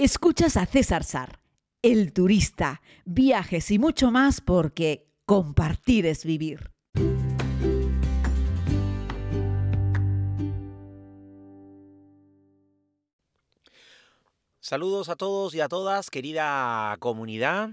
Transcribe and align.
Escuchas 0.00 0.56
a 0.56 0.64
César 0.64 1.02
Sar, 1.02 1.40
el 1.82 2.12
turista, 2.12 2.82
viajes 3.04 3.68
y 3.72 3.80
mucho 3.80 4.12
más 4.12 4.40
porque 4.40 5.08
compartir 5.26 6.06
es 6.06 6.24
vivir. 6.24 6.70
Saludos 14.60 15.08
a 15.08 15.16
todos 15.16 15.56
y 15.56 15.60
a 15.60 15.66
todas, 15.66 16.10
querida 16.10 16.96
comunidad. 17.00 17.70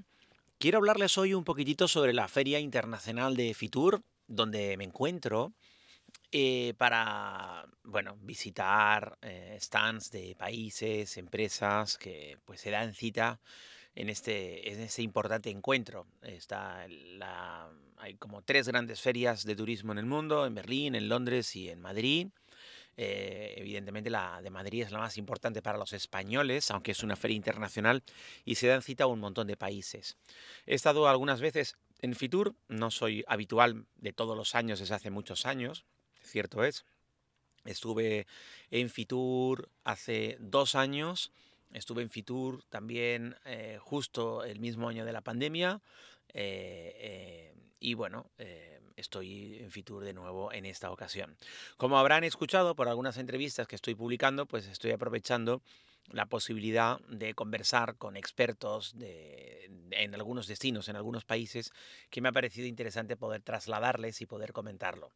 Quiero 0.58 0.80
hablarles 0.80 1.20
hoy 1.20 1.36
un 1.36 1.44
poquitito 1.44 1.88
sobre 1.88 2.12
la 2.12 2.28
Feria 2.28 2.60
Internacional 2.60 3.36
de 3.36 3.54
Fitur, 3.54 4.02
donde 4.26 4.78
me 4.78 4.86
encuentro, 4.86 5.54
eh, 6.38 6.74
para, 6.78 7.66
bueno, 7.86 8.18
visitar 8.22 9.18
eh, 9.22 9.58
stands 9.58 10.12
de 10.12 10.36
países, 10.38 11.16
empresas 11.16 11.98
que 11.98 12.38
pues 12.44 12.60
se 12.60 12.72
dan 12.72 12.94
cita 12.94 13.40
en 13.96 14.10
este, 14.10 14.70
en 14.70 14.82
este 14.82 15.02
importante 15.02 15.50
encuentro. 15.50 16.08
Está 16.22 16.88
la, 16.90 17.70
hay 17.96 18.16
como 18.16 18.42
tres 18.42 18.68
grandes 18.68 19.00
ferias 19.00 19.46
de 19.46 19.56
turismo 19.56 19.94
en 19.94 20.00
el 20.00 20.08
mundo, 20.08 20.46
en 20.46 20.56
Berlín, 20.56 20.96
en 20.96 21.08
Londres 21.08 21.56
y 21.56 21.70
en 21.70 21.80
Madrid. 21.80 22.28
Eh, 22.98 23.54
evidentemente 23.56 24.10
la 24.10 24.42
de 24.42 24.50
Madrid 24.50 24.84
es 24.84 24.92
la 24.92 25.00
más 25.00 25.18
importante 25.18 25.62
para 25.62 25.78
los 25.78 25.94
españoles, 25.94 26.70
aunque 26.70 26.92
es 26.92 27.02
una 27.02 27.16
feria 27.16 27.38
internacional 27.38 28.04
y 28.44 28.56
se 28.56 28.68
dan 28.68 28.82
cita 28.82 29.06
a 29.06 29.08
un 29.08 29.22
montón 29.22 29.48
de 29.48 29.56
países. 29.56 30.18
He 30.66 30.76
estado 30.76 31.08
algunas 31.08 31.40
veces 31.40 31.78
en 32.02 32.14
Fitur, 32.14 32.56
no 32.68 32.92
soy 32.92 33.24
habitual 33.26 33.86
de 33.96 34.12
todos 34.12 34.36
los 34.36 34.54
años 34.54 34.80
desde 34.80 34.96
hace 34.96 35.12
muchos 35.12 35.46
años, 35.46 35.86
cierto 36.26 36.64
es. 36.64 36.86
Estuve 37.64 38.28
en 38.70 38.90
Fitur 38.90 39.70
hace 39.84 40.38
dos 40.40 40.76
años, 40.76 41.32
estuve 41.74 42.04
en 42.04 42.10
Fitur 42.10 42.64
también 42.70 43.36
eh, 43.46 43.80
justo 43.82 44.44
el 44.44 44.60
mismo 44.60 44.88
año 44.88 45.04
de 45.04 45.14
la 45.14 45.22
pandemia 45.22 45.82
eh, 46.34 47.54
y 47.80 47.94
bueno, 47.96 48.30
estoy 48.96 49.58
en 49.60 49.72
Fitur 49.72 50.04
de 50.04 50.14
nuevo 50.14 50.52
en 50.52 50.66
esta 50.66 50.92
ocasión. 50.92 51.36
Como 51.78 51.98
habrán 51.98 52.24
escuchado 52.24 52.76
por 52.76 52.88
algunas 52.88 53.18
entrevistas 53.18 53.68
que 53.68 53.76
estoy 53.76 53.96
publicando, 53.96 54.46
pues 54.46 54.68
estoy 54.68 54.92
aprovechando 54.92 55.62
la 56.12 56.26
posibilidad 56.28 57.00
de 57.08 57.34
conversar 57.34 57.96
con 57.96 58.16
expertos 58.16 58.98
de, 58.98 59.70
en 59.92 60.14
algunos 60.16 60.48
destinos, 60.48 60.88
en 60.88 60.96
algunos 60.96 61.26
países, 61.26 61.72
que 62.10 62.22
me 62.22 62.30
ha 62.30 62.32
parecido 62.32 62.68
interesante 62.68 63.18
poder 63.18 63.42
trasladarles 63.42 64.22
y 64.22 64.26
poder 64.26 64.54
comentarlo. 64.54 65.12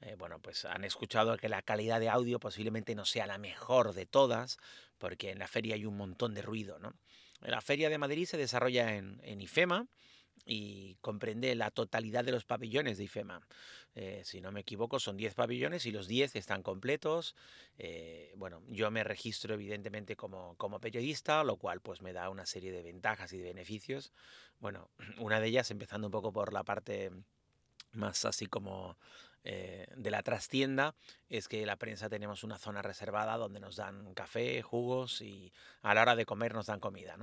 Eh, 0.00 0.16
bueno, 0.18 0.40
pues 0.40 0.64
han 0.64 0.84
escuchado 0.84 1.36
que 1.36 1.48
la 1.48 1.62
calidad 1.62 2.00
de 2.00 2.08
audio 2.08 2.40
posiblemente 2.40 2.94
no 2.94 3.04
sea 3.04 3.26
la 3.26 3.38
mejor 3.38 3.94
de 3.94 4.06
todas, 4.06 4.58
porque 4.98 5.30
en 5.30 5.38
la 5.38 5.48
feria 5.48 5.74
hay 5.74 5.86
un 5.86 5.96
montón 5.96 6.34
de 6.34 6.42
ruido. 6.42 6.78
¿no? 6.78 6.94
La 7.40 7.60
feria 7.60 7.88
de 7.88 7.98
Madrid 7.98 8.26
se 8.26 8.36
desarrolla 8.36 8.96
en, 8.96 9.20
en 9.22 9.40
IFEMA, 9.40 9.86
y 10.44 10.96
comprende 11.00 11.54
la 11.54 11.70
totalidad 11.70 12.24
de 12.24 12.32
los 12.32 12.44
pabellones 12.44 12.98
de 12.98 13.04
IFEMA. 13.04 13.40
Eh, 13.94 14.22
si 14.24 14.40
no 14.40 14.52
me 14.52 14.60
equivoco, 14.60 14.98
son 14.98 15.16
10 15.16 15.34
pabellones 15.34 15.86
y 15.86 15.90
los 15.90 16.08
10 16.08 16.36
están 16.36 16.62
completos. 16.62 17.36
Eh, 17.78 18.32
bueno, 18.36 18.62
yo 18.68 18.90
me 18.90 19.04
registro 19.04 19.54
evidentemente 19.54 20.16
como, 20.16 20.56
como 20.56 20.80
periodista, 20.80 21.44
lo 21.44 21.56
cual 21.56 21.80
pues 21.80 22.02
me 22.02 22.12
da 22.12 22.30
una 22.30 22.46
serie 22.46 22.72
de 22.72 22.82
ventajas 22.82 23.32
y 23.32 23.38
de 23.38 23.44
beneficios. 23.44 24.12
Bueno, 24.60 24.90
una 25.18 25.40
de 25.40 25.48
ellas, 25.48 25.70
empezando 25.70 26.08
un 26.08 26.12
poco 26.12 26.32
por 26.32 26.52
la 26.52 26.64
parte 26.64 27.10
más 27.92 28.24
así 28.24 28.46
como 28.46 28.96
eh, 29.44 29.86
de 29.96 30.10
la 30.10 30.22
trastienda 30.22 30.94
es 31.28 31.48
que 31.48 31.66
la 31.66 31.76
prensa 31.76 32.08
tenemos 32.08 32.44
una 32.44 32.58
zona 32.58 32.80
reservada 32.80 33.36
donde 33.36 33.58
nos 33.58 33.76
dan 33.76 34.14
café, 34.14 34.62
jugos 34.62 35.20
y 35.20 35.52
a 35.82 35.94
la 35.94 36.02
hora 36.02 36.16
de 36.16 36.24
comer 36.24 36.54
nos 36.54 36.66
dan 36.66 36.78
comida. 36.78 37.16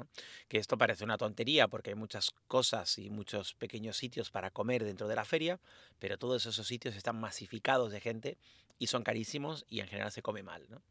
Que 0.47 0.57
esto 0.57 0.77
parece 0.77 1.03
una 1.03 1.17
tontería 1.17 1.67
porque 1.67 1.91
hay 1.91 1.95
muchas 1.95 2.31
cosas 2.47 2.97
y 2.97 3.09
muchos 3.09 3.53
pequeños 3.53 3.97
sitios 3.97 4.31
para 4.31 4.51
comer 4.51 4.83
dentro 4.83 5.07
de 5.07 5.15
la 5.15 5.25
feria, 5.25 5.59
pero 5.99 6.17
todos 6.17 6.45
esos 6.45 6.67
sitios 6.67 6.95
están 6.95 7.19
masificados 7.19 7.91
de 7.91 8.01
gente 8.01 8.37
y 8.79 8.87
son 8.87 9.03
carísimos 9.03 9.65
y 9.69 9.81
en 9.81 9.87
general 9.87 10.11
se 10.11 10.23
come 10.23 10.41
mal. 10.41 10.65
¿no? 10.69 10.81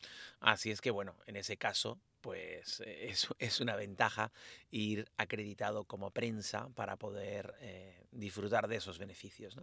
Así 0.41 0.71
es 0.71 0.81
que 0.81 0.91
bueno, 0.91 1.16
en 1.26 1.37
ese 1.37 1.56
caso 1.56 1.99
pues 2.21 2.81
eh, 2.84 3.15
es, 3.38 3.60
una 3.60 3.75
ventaja 3.75 4.32
ir 4.71 5.10
acreditado 5.16 5.84
como 5.84 6.10
prensa 6.10 6.69
para 6.75 6.97
poder 6.97 7.54
eh, 7.60 8.04
disfrutar 8.10 8.69
de 8.69 8.77
esos 8.77 8.98
beneficios. 8.98 9.56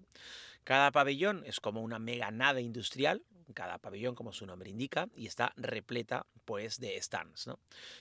Cada 0.64 0.92
pabellón 0.92 1.44
es 1.46 1.60
como 1.60 1.82
una 1.82 2.00
mega 2.00 2.32
nave 2.32 2.62
industrial, 2.62 3.24
cada 3.54 3.78
pabellón 3.78 4.16
como 4.16 4.34
su 4.34 4.46
nombre 4.46 4.70
indica, 4.70 5.08
y 5.16 5.28
está 5.28 5.54
repleta 5.56 6.26
pues 6.46 6.80
de 6.80 7.00
stands. 7.02 7.46
¿no? 7.48 7.60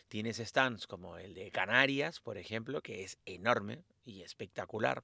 Tienes 0.08 0.38
stands 0.38 0.86
como 0.86 1.18
el 1.18 1.34
de 1.34 1.50
Canarias, 1.50 2.20
por 2.20 2.38
ejemplo, 2.38 2.80
que 2.80 3.04
es 3.04 3.18
enorme 3.26 3.84
y 4.04 4.22
espectacular 4.22 5.02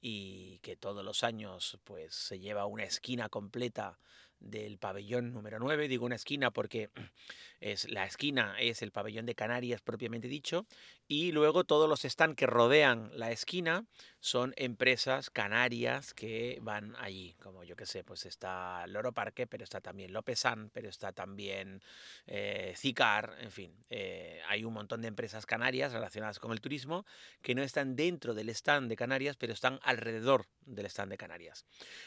y 0.00 0.58
que 0.60 0.76
todos 0.76 1.04
los 1.04 1.24
años 1.24 1.78
pues 1.84 2.14
se 2.14 2.38
lleva 2.38 2.66
una 2.66 2.84
esquina 2.84 3.28
completa 3.28 3.98
del 4.40 4.78
pabellón 4.78 5.32
número 5.32 5.58
9. 5.58 5.88
Digo 5.88 6.06
una 6.06 6.16
esquina 6.16 6.50
porque 6.50 6.90
es, 7.60 7.88
la 7.90 8.04
esquina 8.04 8.56
es 8.58 8.82
el 8.82 8.90
pabellón 8.90 9.26
de 9.26 9.34
Canarias 9.34 9.80
propiamente 9.80 10.28
dicho 10.28 10.66
y 11.06 11.32
luego 11.32 11.64
todos 11.64 11.88
los 11.88 12.02
stands 12.02 12.36
que 12.36 12.46
rodean 12.46 13.10
la 13.14 13.30
esquina 13.30 13.84
son 14.20 14.52
empresas 14.56 15.30
canarias 15.30 16.12
que 16.12 16.58
van 16.60 16.94
allí, 16.98 17.34
como 17.42 17.64
yo 17.64 17.74
que 17.74 17.86
sé, 17.86 18.04
pues 18.04 18.26
está 18.26 18.86
Loro 18.86 19.12
Parque, 19.12 19.46
pero 19.46 19.64
está 19.64 19.80
también 19.80 20.12
Lopesan, 20.12 20.70
pero 20.74 20.90
está 20.90 21.12
también 21.12 21.82
eh, 22.26 22.74
Cicar, 22.76 23.34
en 23.40 23.50
fin, 23.50 23.74
eh, 23.88 24.40
hay 24.46 24.64
un 24.64 24.74
montón 24.74 25.00
de 25.00 25.08
empresas 25.08 25.46
canarias 25.46 25.92
relacionadas 25.92 26.38
con 26.38 26.52
el 26.52 26.60
turismo 26.60 27.06
que 27.40 27.54
no 27.54 27.62
están 27.62 27.96
dentro 27.96 28.34
del 28.34 28.50
stand 28.50 28.90
de 28.90 28.96
Canarias, 28.96 29.36
pero 29.36 29.54
están 29.54 29.80
alrededor 29.82 30.46
del 30.66 30.84
stand 30.86 31.10
de 31.10 31.16
Canarias. 31.16 31.64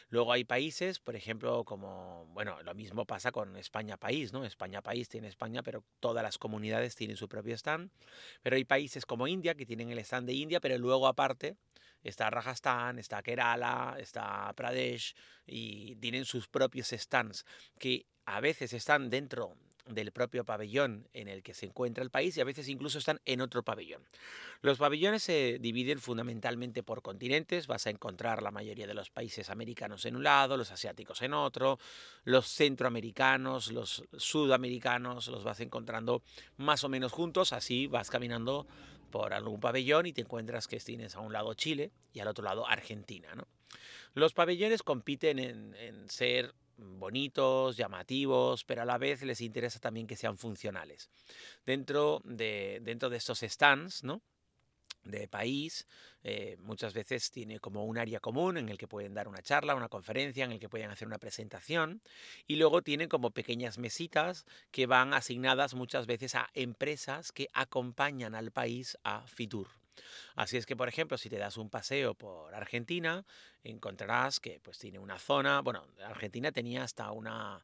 Luego 0.09 0.31
hay 0.33 0.43
países, 0.43 0.99
por 0.99 1.15
ejemplo, 1.15 1.63
como, 1.63 2.27
bueno, 2.27 2.61
lo 2.61 2.75
mismo 2.75 3.05
pasa 3.05 3.31
con 3.31 3.57
España 3.57 3.97
País, 3.97 4.31
¿no? 4.33 4.45
España 4.45 4.83
País 4.83 5.09
tiene 5.09 5.27
España, 5.27 5.63
pero 5.63 5.83
todas 5.99 6.23
las 6.23 6.37
comunidades 6.37 6.95
tienen 6.95 7.17
su 7.17 7.27
propio 7.27 7.55
stand, 7.55 7.89
pero 8.43 8.55
hay 8.55 8.65
países 8.65 9.05
como 9.07 9.27
India 9.27 9.55
que 9.55 9.65
tienen 9.65 9.89
el 9.89 9.97
stand 9.99 10.27
de 10.27 10.33
India, 10.33 10.59
pero 10.59 10.77
luego 10.77 11.07
aparte 11.07 11.57
está 12.03 12.29
Rajasthan, 12.29 12.99
está 12.99 13.21
Kerala, 13.21 13.95
está 13.99 14.51
Pradesh 14.53 15.15
y 15.45 15.95
tienen 15.95 16.25
sus 16.25 16.47
propios 16.47 16.89
stands 16.89 17.45
que 17.79 18.05
a 18.25 18.39
veces 18.39 18.73
están 18.73 19.09
dentro 19.09 19.55
del 19.85 20.11
propio 20.11 20.45
pabellón 20.45 21.07
en 21.13 21.27
el 21.27 21.43
que 21.43 21.53
se 21.53 21.65
encuentra 21.65 22.03
el 22.03 22.09
país 22.09 22.37
y 22.37 22.41
a 22.41 22.45
veces 22.45 22.69
incluso 22.69 22.99
están 22.99 23.19
en 23.25 23.41
otro 23.41 23.63
pabellón. 23.63 24.01
Los 24.61 24.77
pabellones 24.77 25.23
se 25.23 25.57
dividen 25.59 25.99
fundamentalmente 25.99 26.83
por 26.83 27.01
continentes, 27.01 27.67
vas 27.67 27.85
a 27.87 27.89
encontrar 27.89 28.41
la 28.41 28.51
mayoría 28.51 28.87
de 28.87 28.93
los 28.93 29.09
países 29.09 29.49
americanos 29.49 30.05
en 30.05 30.15
un 30.15 30.23
lado, 30.23 30.55
los 30.55 30.71
asiáticos 30.71 31.21
en 31.21 31.33
otro, 31.33 31.79
los 32.23 32.47
centroamericanos, 32.47 33.71
los 33.71 34.05
sudamericanos, 34.15 35.27
los 35.27 35.43
vas 35.43 35.59
encontrando 35.59 36.23
más 36.57 36.83
o 36.83 36.89
menos 36.89 37.11
juntos, 37.11 37.51
así 37.51 37.87
vas 37.87 38.09
caminando 38.09 38.67
por 39.13 39.31
algún 39.31 39.59
pabellón 39.59 40.07
y 40.07 40.13
te 40.13 40.21
encuentras 40.21 40.67
que 40.67 40.79
tienes 40.79 41.15
a 41.15 41.19
un 41.19 41.31
lado 41.31 41.53
Chile 41.53 41.91
y 42.13 42.19
al 42.19 42.27
otro 42.27 42.43
lado 42.43 42.67
Argentina. 42.67 43.27
Los 44.15 44.33
pabellones 44.33 44.81
compiten 44.81 45.37
en, 45.37 45.75
en 45.75 46.09
ser 46.09 46.55
bonitos, 46.77 47.77
llamativos, 47.77 48.63
pero 48.63 48.81
a 48.81 48.85
la 48.85 48.97
vez 48.97 49.21
les 49.21 49.39
interesa 49.41 49.79
también 49.79 50.07
que 50.07 50.15
sean 50.15 50.39
funcionales. 50.39 51.11
Dentro 51.63 52.21
de, 52.23 52.79
dentro 52.81 53.11
de 53.11 53.17
estos 53.17 53.41
stands, 53.41 54.03
¿no? 54.03 54.23
De 55.03 55.27
país, 55.27 55.87
eh, 56.23 56.57
muchas 56.59 56.93
veces 56.93 57.31
tiene 57.31 57.59
como 57.59 57.85
un 57.85 57.97
área 57.97 58.19
común 58.19 58.57
en 58.57 58.69
el 58.69 58.77
que 58.77 58.87
pueden 58.87 59.13
dar 59.13 59.27
una 59.27 59.41
charla, 59.41 59.75
una 59.75 59.89
conferencia, 59.89 60.45
en 60.45 60.53
el 60.53 60.59
que 60.59 60.69
pueden 60.69 60.89
hacer 60.89 61.07
una 61.07 61.17
presentación 61.17 62.01
y 62.47 62.55
luego 62.55 62.81
tienen 62.81 63.09
como 63.09 63.31
pequeñas 63.31 63.77
mesitas 63.77 64.45
que 64.71 64.85
van 64.85 65.13
asignadas 65.13 65.73
muchas 65.73 66.05
veces 66.05 66.35
a 66.35 66.49
empresas 66.53 67.31
que 67.31 67.47
acompañan 67.53 68.35
al 68.35 68.51
país 68.51 68.97
a 69.03 69.25
Fitur. 69.27 69.67
Así 70.35 70.57
es 70.57 70.65
que, 70.65 70.75
por 70.75 70.87
ejemplo, 70.87 71.17
si 71.17 71.29
te 71.29 71.37
das 71.37 71.57
un 71.57 71.69
paseo 71.69 72.15
por 72.15 72.55
Argentina, 72.55 73.25
encontrarás 73.63 74.39
que 74.39 74.59
pues 74.59 74.79
tiene 74.79 74.99
una 74.99 75.19
zona, 75.19 75.61
bueno, 75.61 75.85
Argentina 76.03 76.51
tenía 76.51 76.83
hasta 76.83 77.11
una 77.11 77.63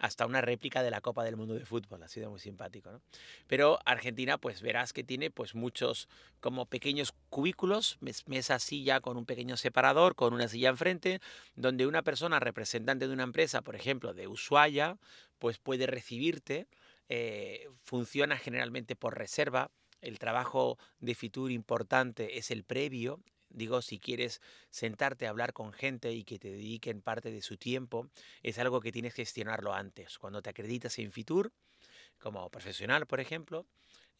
hasta 0.00 0.26
una 0.26 0.40
réplica 0.40 0.82
de 0.82 0.90
la 0.90 1.00
Copa 1.00 1.24
del 1.24 1.36
Mundo 1.36 1.54
de 1.54 1.64
Fútbol, 1.64 2.02
ha 2.02 2.08
sido 2.08 2.30
muy 2.30 2.40
simpático, 2.40 2.90
¿no? 2.90 3.00
Pero 3.46 3.78
Argentina, 3.84 4.38
pues 4.38 4.62
verás 4.62 4.92
que 4.92 5.04
tiene 5.04 5.30
pues 5.30 5.54
muchos 5.54 6.08
como 6.40 6.66
pequeños 6.66 7.12
cubículos, 7.30 7.98
mesa 8.26 8.58
silla 8.58 9.00
con 9.00 9.16
un 9.16 9.26
pequeño 9.26 9.56
separador, 9.56 10.14
con 10.14 10.34
una 10.34 10.48
silla 10.48 10.70
enfrente, 10.70 11.20
donde 11.56 11.86
una 11.86 12.02
persona 12.02 12.40
representante 12.40 13.06
de 13.06 13.12
una 13.12 13.24
empresa, 13.24 13.62
por 13.62 13.76
ejemplo, 13.76 14.14
de 14.14 14.28
Ushuaia, 14.28 14.98
pues 15.38 15.58
puede 15.58 15.86
recibirte, 15.86 16.66
eh, 17.08 17.68
funciona 17.84 18.36
generalmente 18.36 18.96
por 18.96 19.16
reserva, 19.16 19.70
el 20.00 20.18
trabajo 20.18 20.78
de 21.00 21.14
Fitur 21.14 21.50
importante 21.50 22.38
es 22.38 22.50
el 22.50 22.64
previo. 22.64 23.20
Digo, 23.50 23.82
si 23.82 23.98
quieres 23.98 24.40
sentarte 24.70 25.26
a 25.26 25.30
hablar 25.30 25.52
con 25.52 25.72
gente 25.72 26.12
y 26.12 26.24
que 26.24 26.38
te 26.38 26.50
dediquen 26.50 27.02
parte 27.02 27.30
de 27.30 27.42
su 27.42 27.56
tiempo, 27.56 28.08
es 28.42 28.58
algo 28.58 28.80
que 28.80 28.92
tienes 28.92 29.14
que 29.14 29.22
gestionarlo 29.22 29.74
antes. 29.74 30.18
Cuando 30.18 30.42
te 30.42 30.50
acreditas 30.50 30.98
en 30.98 31.12
Fitur, 31.12 31.52
como 32.18 32.50
profesional, 32.50 33.06
por 33.06 33.20
ejemplo, 33.20 33.66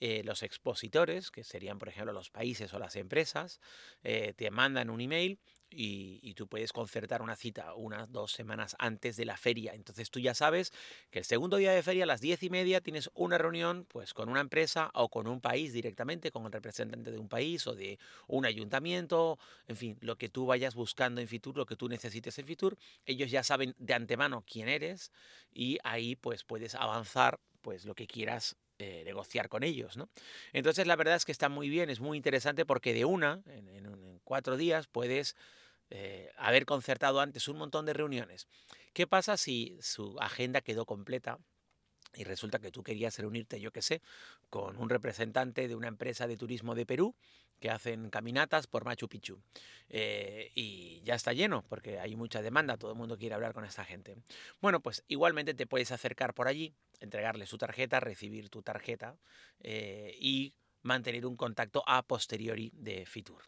eh, 0.00 0.22
los 0.24 0.42
expositores, 0.42 1.30
que 1.30 1.42
serían 1.42 1.78
por 1.78 1.88
ejemplo 1.88 2.12
los 2.12 2.30
países 2.30 2.72
o 2.72 2.78
las 2.78 2.94
empresas, 2.96 3.60
eh, 4.02 4.32
te 4.36 4.50
mandan 4.50 4.90
un 4.90 5.00
email 5.00 5.40
y, 5.70 6.34
tú 6.34 6.46
puedes 6.46 6.72
concertar 6.72 7.20
una 7.20 7.34
cita 7.34 7.74
unas 7.74 8.12
dos 8.12 8.32
semanas 8.32 8.76
antes 8.78 9.16
de 9.16 9.24
la 9.24 9.36
feria. 9.36 9.74
Entonces 9.74 10.10
tú 10.10 10.20
ya 10.20 10.34
sabes 10.34 10.72
que 11.10 11.18
el 11.18 11.24
segundo 11.24 11.56
día 11.56 11.72
de 11.72 11.82
feria 11.82 12.04
a 12.04 12.06
las 12.06 12.20
diez 12.20 12.42
y 12.44 12.50
media 12.50 12.80
tienes 12.80 13.10
una 13.14 13.38
reunión 13.38 13.84
pues 13.88 14.14
con 14.14 14.28
una 14.28 14.40
empresa 14.40 14.90
o 14.94 15.08
con 15.08 15.26
un 15.26 15.40
país 15.40 15.72
directamente, 15.72 16.30
con 16.30 16.46
el 16.46 16.52
representante 16.52 17.10
de 17.10 17.18
un 17.18 17.28
país 17.28 17.66
o 17.66 17.74
de 17.74 17.98
un 18.28 18.46
ayuntamiento, 18.46 19.38
en 19.66 19.76
fin, 19.76 19.98
lo 20.00 20.16
que 20.16 20.28
tú 20.28 20.46
vayas 20.46 20.74
buscando 20.76 21.20
en 21.20 21.28
Fitur, 21.28 21.56
lo 21.56 21.66
que 21.66 21.76
tú 21.76 21.88
necesites 21.88 22.38
en 22.38 22.46
Fitur, 22.46 22.78
ellos 23.04 23.30
ya 23.30 23.42
saben 23.42 23.74
de 23.78 23.94
antemano 23.94 24.44
quién 24.46 24.68
eres 24.68 25.12
y 25.52 25.78
ahí 25.82 26.14
pues 26.14 26.44
puedes 26.44 26.76
avanzar 26.76 27.40
pues 27.62 27.84
lo 27.84 27.94
que 27.94 28.06
quieras 28.06 28.56
eh, 28.78 29.02
negociar 29.04 29.48
con 29.48 29.62
ellos, 29.62 29.96
¿no? 29.96 30.08
Entonces 30.52 30.86
la 30.86 30.96
verdad 30.96 31.16
es 31.16 31.24
que 31.24 31.32
está 31.32 31.48
muy 31.48 31.68
bien, 31.68 31.90
es 31.90 32.00
muy 32.00 32.16
interesante 32.16 32.64
porque 32.64 32.94
de 32.94 33.04
una, 33.04 33.42
en 33.46 34.20
cuatro 34.28 34.58
días, 34.58 34.86
puedes 34.86 35.34
eh, 35.88 36.30
haber 36.36 36.66
concertado 36.66 37.20
antes 37.20 37.48
un 37.48 37.56
montón 37.56 37.86
de 37.86 37.94
reuniones. 37.94 38.46
¿Qué 38.92 39.06
pasa 39.06 39.38
si 39.38 39.78
su 39.80 40.20
agenda 40.20 40.60
quedó 40.60 40.84
completa? 40.84 41.38
Y 42.14 42.24
resulta 42.24 42.58
que 42.58 42.70
tú 42.70 42.82
querías 42.82 43.18
reunirte, 43.18 43.60
yo 43.60 43.70
qué 43.70 43.82
sé, 43.82 44.02
con 44.50 44.76
un 44.76 44.88
representante 44.88 45.68
de 45.68 45.74
una 45.74 45.88
empresa 45.88 46.26
de 46.26 46.36
turismo 46.36 46.74
de 46.74 46.86
Perú 46.86 47.14
que 47.60 47.70
hacen 47.70 48.08
caminatas 48.10 48.66
por 48.66 48.84
Machu 48.84 49.08
Picchu. 49.08 49.40
Eh, 49.88 50.50
y 50.54 51.02
ya 51.04 51.14
está 51.14 51.32
lleno, 51.32 51.64
porque 51.68 51.98
hay 51.98 52.16
mucha 52.16 52.40
demanda, 52.40 52.76
todo 52.76 52.92
el 52.92 52.96
mundo 52.96 53.18
quiere 53.18 53.34
hablar 53.34 53.52
con 53.52 53.64
esa 53.64 53.84
gente. 53.84 54.16
Bueno, 54.60 54.80
pues 54.80 55.04
igualmente 55.08 55.54
te 55.54 55.66
puedes 55.66 55.92
acercar 55.92 56.34
por 56.34 56.48
allí, 56.48 56.74
entregarle 57.00 57.46
su 57.46 57.58
tarjeta, 57.58 58.00
recibir 58.00 58.48
tu 58.48 58.62
tarjeta 58.62 59.16
eh, 59.60 60.16
y 60.18 60.54
mantener 60.82 61.26
un 61.26 61.36
contacto 61.36 61.82
a 61.86 62.02
posteriori 62.02 62.70
de 62.74 63.04
Fitur 63.06 63.42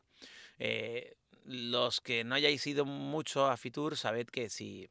los 1.44 2.00
que 2.00 2.24
no 2.24 2.34
hayáis 2.34 2.66
ido 2.66 2.84
mucho 2.84 3.46
a 3.46 3.56
Fitur, 3.56 3.96
sabed 3.96 4.26
que 4.26 4.48
si 4.48 4.88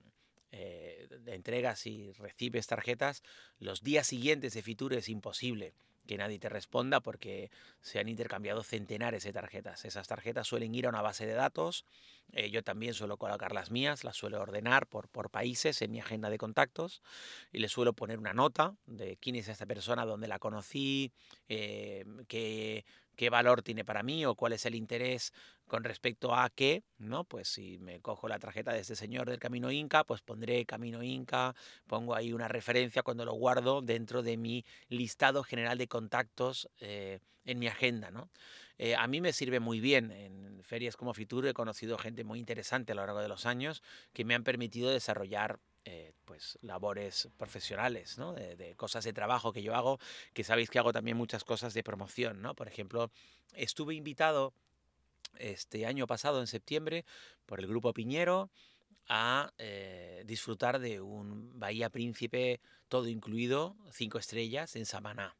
eh, 0.51 1.07
entregas 1.27 1.85
y 1.85 2.11
recibes 2.13 2.67
tarjetas, 2.67 3.23
los 3.59 3.83
días 3.83 4.07
siguientes 4.07 4.53
de 4.53 4.61
Fitur 4.61 4.93
es 4.93 5.09
imposible 5.09 5.73
que 6.09 6.17
nadie 6.17 6.39
te 6.39 6.49
responda 6.49 7.01
porque 7.01 7.51
se 7.81 7.99
han 7.99 8.09
intercambiado 8.09 8.63
centenares 8.63 9.23
de 9.23 9.31
tarjetas. 9.31 9.85
Esas 9.85 10.07
tarjetas 10.07 10.47
suelen 10.47 10.73
ir 10.73 10.87
a 10.87 10.89
una 10.89 11.03
base 11.03 11.27
de 11.27 11.33
datos. 11.33 11.85
Eh, 12.31 12.49
yo 12.49 12.63
también 12.63 12.95
suelo 12.95 13.17
colocar 13.17 13.53
las 13.53 13.69
mías, 13.69 14.03
las 14.03 14.17
suelo 14.17 14.41
ordenar 14.41 14.87
por, 14.87 15.07
por 15.07 15.29
países 15.29 15.83
en 15.83 15.91
mi 15.91 15.99
agenda 15.99 16.31
de 16.31 16.39
contactos 16.39 17.03
y 17.51 17.59
le 17.59 17.69
suelo 17.69 17.93
poner 17.93 18.17
una 18.17 18.33
nota 18.33 18.75
de 18.87 19.17
quién 19.17 19.35
es 19.35 19.49
esta 19.49 19.67
persona, 19.67 20.03
dónde 20.03 20.27
la 20.27 20.39
conocí, 20.39 21.11
eh, 21.47 22.05
qué, 22.27 22.85
qué 23.19 23.29
valor 23.29 23.63
tiene 23.63 23.83
para 23.83 24.01
mí 24.01 24.25
o 24.25 24.33
cuál 24.33 24.53
es 24.53 24.65
el 24.65 24.75
interés 24.75 25.33
con 25.67 25.83
respecto 25.83 26.33
a 26.33 26.49
qué, 26.49 26.85
¿no? 26.99 27.25
Pues 27.25 27.49
si 27.49 27.77
me 27.77 27.99
cojo 27.99 28.29
la 28.29 28.39
tarjeta 28.39 28.71
de 28.71 28.79
este 28.79 28.95
señor 28.95 29.29
del 29.29 29.39
Camino 29.39 29.69
Inca, 29.71 30.05
pues 30.05 30.21
pondré 30.21 30.65
Camino 30.65 31.03
Inca, 31.03 31.53
pongo 31.85 32.15
ahí 32.15 32.31
una 32.31 32.47
referencia 32.47 33.03
cuando 33.03 33.25
lo 33.25 33.33
guardo 33.33 33.81
dentro 33.81 34.23
de 34.23 34.37
mi 34.37 34.63
listado 34.87 35.43
general 35.43 35.77
de 35.77 35.89
contactos 35.89 36.69
eh, 36.79 37.19
en 37.43 37.59
mi 37.59 37.67
agenda, 37.67 38.09
¿no? 38.09 38.29
Eh, 38.77 38.95
a 38.95 39.05
mí 39.07 39.19
me 39.19 39.33
sirve 39.33 39.59
muy 39.59 39.81
bien. 39.81 40.11
En 40.11 40.63
ferias 40.63 40.95
como 40.95 41.13
Fitur 41.13 41.45
he 41.45 41.53
conocido 41.53 41.97
gente 41.97 42.23
muy 42.23 42.39
interesante 42.39 42.93
a 42.93 42.95
lo 42.95 43.05
largo 43.05 43.19
de 43.19 43.27
los 43.27 43.45
años 43.45 43.83
que 44.13 44.23
me 44.23 44.33
han 44.33 44.45
permitido 44.45 44.91
desarrollar 44.91 45.59
eh, 45.85 46.13
pues 46.25 46.57
labores 46.61 47.29
profesionales, 47.37 48.17
¿no? 48.17 48.33
De, 48.33 48.75
cosas 48.75 49.03
de 49.03 49.13
trabajo 49.13 49.53
que 49.53 49.63
yo 49.63 49.75
hago, 49.75 49.99
que 50.33 50.43
sabéis 50.43 50.69
que 50.69 50.79
hago 50.79 50.93
también 50.93 51.17
muchas 51.17 51.43
cosas 51.43 51.73
de 51.73 51.83
promoción, 51.83 52.41
¿no? 52.41 52.55
Por 52.55 52.67
ejemplo, 52.67 53.11
estuve 53.53 53.95
invitado 53.95 54.53
este 55.37 55.85
año 55.85 56.07
pasado, 56.07 56.39
en 56.39 56.47
septiembre, 56.47 57.05
por 57.45 57.59
el 57.59 57.67
Grupo 57.67 57.93
Piñero 57.93 58.49
a 59.07 59.53
eh, 59.57 60.23
disfrutar 60.25 60.79
de 60.79 61.01
un 61.01 61.59
Bahía 61.59 61.89
Príncipe 61.89 62.61
todo 62.87 63.07
incluido, 63.07 63.75
cinco 63.91 64.19
estrellas 64.19 64.75
en 64.75 64.85
Samaná 64.85 65.38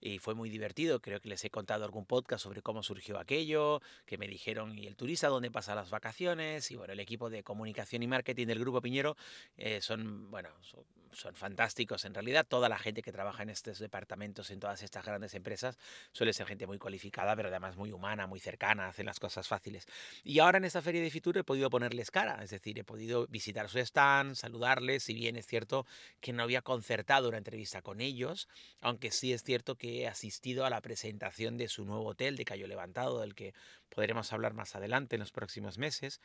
y 0.00 0.18
fue 0.18 0.34
muy 0.34 0.50
divertido. 0.50 1.00
Creo 1.00 1.20
que 1.20 1.28
les 1.28 1.44
he 1.44 1.50
contado 1.50 1.84
algún 1.84 2.06
podcast 2.06 2.42
sobre 2.42 2.62
cómo 2.62 2.82
surgió 2.82 3.18
aquello, 3.18 3.80
que 4.06 4.18
me 4.18 4.28
dijeron, 4.28 4.78
¿y 4.78 4.86
el 4.86 4.96
turista 4.96 5.28
dónde 5.28 5.50
pasa 5.50 5.74
las 5.74 5.90
vacaciones? 5.90 6.70
Y 6.70 6.76
bueno, 6.76 6.92
el 6.92 7.00
equipo 7.00 7.30
de 7.30 7.42
comunicación 7.42 8.02
y 8.02 8.06
marketing 8.06 8.46
del 8.46 8.60
Grupo 8.60 8.80
Piñero 8.80 9.16
eh, 9.56 9.80
son, 9.80 10.30
bueno, 10.30 10.50
son, 10.62 11.34
fantásticos. 11.34 12.04
En 12.04 12.14
realidad, 12.14 12.46
toda 12.46 12.68
la 12.68 12.78
gente 12.78 13.02
que 13.02 13.10
trabaja 13.10 13.42
en 13.42 13.50
estos 13.50 13.78
departamentos, 13.80 14.50
en 14.50 14.60
todas 14.60 14.82
estas 14.82 15.04
grandes 15.04 15.34
empresas, 15.34 15.76
suele 16.12 16.32
ser 16.32 16.46
gente 16.46 16.66
muy 16.66 16.78
cualificada, 16.78 17.34
pero 17.34 17.48
además 17.48 17.76
muy 17.76 17.90
humana, 17.90 18.26
muy 18.26 18.38
cercana, 18.38 18.88
hacen 18.88 19.06
las 19.06 19.18
cosas 19.18 19.48
fáciles. 19.48 19.86
Y 20.22 20.38
ahora 20.38 20.58
en 20.58 20.64
esta 20.64 20.80
feria 20.80 21.02
de 21.02 21.10
Fitur 21.10 21.38
he 21.38 21.44
podido 21.44 21.70
ponerles 21.70 22.10
cara, 22.10 22.42
es 22.44 22.50
decir, 22.50 22.78
he 22.78 22.84
podido 22.84 23.26
visitar 23.26 23.68
su 23.68 23.78
stand, 23.78 24.36
saludarles, 24.36 25.02
si 25.02 25.14
bien 25.14 25.36
es 25.36 25.46
cierto 25.46 25.86
que 26.20 26.32
no 26.32 26.42
había 26.42 26.62
concertado 26.62 27.28
una 27.28 27.38
entrevista 27.38 27.82
con 27.82 28.00
ellos, 28.00 28.48
aunque 28.80 29.10
sí 29.10 29.32
es 29.32 29.42
cierto 29.42 29.76
he 29.88 30.08
asistido 30.08 30.64
a 30.64 30.70
la 30.70 30.80
presentación 30.80 31.56
de 31.56 31.68
su 31.68 31.84
nuevo 31.84 32.06
hotel 32.06 32.36
de 32.36 32.44
Cayo 32.44 32.66
Levantado, 32.66 33.20
del 33.20 33.34
que 33.34 33.54
podremos 33.88 34.32
hablar 34.32 34.54
más 34.54 34.74
adelante 34.76 35.16
en 35.16 35.20
los 35.20 35.32
próximos 35.32 35.78
meses, 35.78 36.20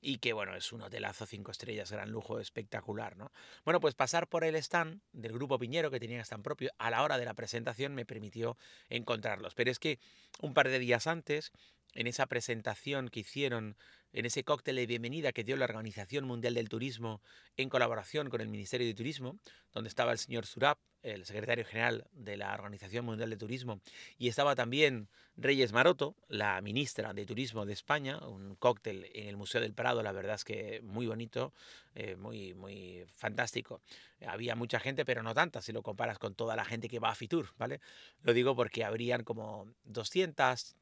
y 0.00 0.18
que 0.18 0.32
bueno, 0.32 0.56
es 0.56 0.72
un 0.72 0.80
hotelazo 0.80 1.26
cinco 1.26 1.50
estrellas, 1.50 1.92
gran 1.92 2.10
lujo, 2.10 2.40
espectacular, 2.40 3.16
¿no? 3.16 3.30
Bueno, 3.64 3.80
pues 3.80 3.94
pasar 3.94 4.28
por 4.28 4.44
el 4.44 4.56
stand 4.56 5.00
del 5.12 5.32
grupo 5.32 5.58
Piñero, 5.58 5.90
que 5.90 6.00
tenía 6.00 6.22
stand 6.22 6.42
propio, 6.42 6.70
a 6.78 6.90
la 6.90 7.02
hora 7.02 7.18
de 7.18 7.24
la 7.24 7.34
presentación 7.34 7.94
me 7.94 8.06
permitió 8.06 8.56
encontrarlos. 8.88 9.54
Pero 9.54 9.70
es 9.70 9.78
que 9.78 9.98
un 10.40 10.54
par 10.54 10.68
de 10.68 10.78
días 10.78 11.06
antes, 11.06 11.52
en 11.94 12.06
esa 12.06 12.26
presentación 12.26 13.08
que 13.08 13.20
hicieron 13.20 13.76
en 14.12 14.26
ese 14.26 14.44
cóctel 14.44 14.76
de 14.76 14.86
bienvenida 14.86 15.32
que 15.32 15.44
dio 15.44 15.56
la 15.56 15.64
Organización 15.64 16.26
Mundial 16.26 16.54
del 16.54 16.68
Turismo 16.68 17.22
en 17.56 17.68
colaboración 17.68 18.28
con 18.28 18.40
el 18.40 18.48
Ministerio 18.48 18.86
de 18.86 18.94
Turismo, 18.94 19.38
donde 19.72 19.88
estaba 19.88 20.12
el 20.12 20.18
señor 20.18 20.44
Surab, 20.44 20.76
el 21.02 21.24
secretario 21.24 21.64
general 21.64 22.06
de 22.12 22.36
la 22.36 22.52
Organización 22.52 23.06
Mundial 23.06 23.30
de 23.30 23.36
Turismo, 23.36 23.80
y 24.18 24.28
estaba 24.28 24.54
también 24.54 25.08
Reyes 25.36 25.72
Maroto, 25.72 26.14
la 26.28 26.60
ministra 26.60 27.14
de 27.14 27.24
Turismo 27.24 27.64
de 27.64 27.72
España, 27.72 28.18
un 28.18 28.54
cóctel 28.56 29.10
en 29.14 29.28
el 29.28 29.36
Museo 29.38 29.62
del 29.62 29.72
Prado, 29.72 30.02
la 30.02 30.12
verdad 30.12 30.34
es 30.34 30.44
que 30.44 30.80
muy 30.82 31.06
bonito, 31.06 31.54
eh, 31.94 32.14
muy, 32.16 32.52
muy 32.52 33.04
fantástico. 33.16 33.80
Había 34.26 34.54
mucha 34.54 34.78
gente, 34.78 35.04
pero 35.04 35.22
no 35.22 35.34
tanta 35.34 35.62
si 35.62 35.72
lo 35.72 35.82
comparas 35.82 36.18
con 36.18 36.34
toda 36.34 36.54
la 36.54 36.64
gente 36.66 36.88
que 36.88 36.98
va 36.98 37.10
a 37.10 37.14
Fitur, 37.14 37.48
¿vale? 37.56 37.80
Lo 38.22 38.34
digo 38.34 38.54
porque 38.54 38.84
habrían 38.84 39.24
como 39.24 39.66
200 39.84 40.76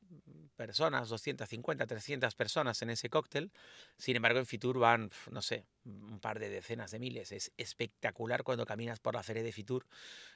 personas, 0.56 1.08
250, 1.08 1.86
300 1.86 2.34
personas 2.34 2.82
en 2.82 2.90
ese 2.90 3.08
cóctel. 3.08 3.50
Sin 3.96 4.16
embargo, 4.16 4.38
en 4.38 4.46
Fitur 4.46 4.78
van, 4.78 5.10
no 5.30 5.40
sé, 5.40 5.64
un 5.84 6.20
par 6.20 6.38
de 6.38 6.50
decenas 6.50 6.90
de 6.90 6.98
miles. 6.98 7.32
Es 7.32 7.52
espectacular 7.56 8.42
cuando 8.42 8.66
caminas 8.66 9.00
por 9.00 9.14
la 9.14 9.22
feria 9.22 9.42
de 9.42 9.52
Fitur 9.52 9.86